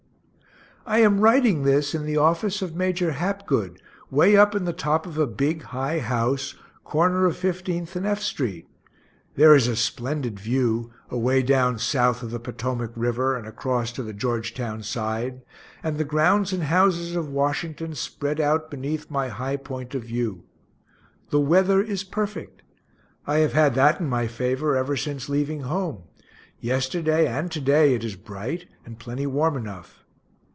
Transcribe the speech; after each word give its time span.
I 0.83 0.97
am 1.01 1.19
writing 1.21 1.61
this 1.61 1.93
in 1.93 2.05
the 2.07 2.17
office 2.17 2.63
of 2.63 2.75
Major 2.75 3.11
Hapgood, 3.11 3.79
way 4.09 4.35
up 4.35 4.55
in 4.55 4.65
the 4.65 4.73
top 4.73 5.05
of 5.05 5.15
a 5.15 5.27
big 5.27 5.61
high 5.61 5.99
house, 5.99 6.55
corner 6.83 7.27
of 7.27 7.35
15th 7.37 7.95
and 7.95 8.05
F 8.05 8.19
street; 8.19 8.67
there 9.35 9.53
is 9.53 9.67
a 9.67 9.75
splendid 9.75 10.39
view, 10.39 10.91
away 11.11 11.43
down 11.43 11.77
south 11.77 12.23
of 12.23 12.31
the 12.31 12.39
Potomac 12.39 12.91
river, 12.95 13.37
and 13.37 13.45
across 13.45 13.91
to 13.91 14.01
the 14.01 14.11
Georgetown 14.11 14.81
side, 14.81 15.43
and 15.83 15.99
the 15.99 16.03
grounds 16.03 16.51
and 16.51 16.63
houses 16.63 17.15
of 17.15 17.29
Washington 17.29 17.93
spread 17.93 18.41
out 18.41 18.71
beneath 18.71 19.11
my 19.11 19.27
high 19.27 19.57
point 19.57 19.93
of 19.93 20.05
view. 20.05 20.45
The 21.29 21.39
weather 21.39 21.79
is 21.79 22.03
perfect 22.03 22.63
I 23.27 23.37
have 23.37 23.53
had 23.53 23.75
that 23.75 23.99
in 23.99 24.07
my 24.09 24.25
favor 24.25 24.75
ever 24.75 24.97
since 24.97 25.29
leaving 25.29 25.61
home 25.61 26.05
yesterday 26.59 27.27
and 27.27 27.51
to 27.51 27.61
day 27.61 27.93
it 27.93 28.03
is 28.03 28.15
bright, 28.15 28.65
and 28.83 28.97
plenty 28.97 29.27
warm 29.27 29.55
enough. 29.55 29.99